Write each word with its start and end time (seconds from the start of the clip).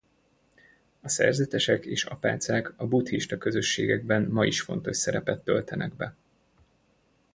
A 1.01 1.09
szerzetesek 1.09 1.85
és 1.85 2.03
apácák 2.05 2.73
a 2.75 2.87
buddhista 2.87 3.37
közösségekben 3.37 4.23
ma 4.29 4.45
is 4.45 4.61
fontos 4.61 4.97
szerepet 4.97 5.43
töltenek 5.43 5.93
be. 5.95 6.15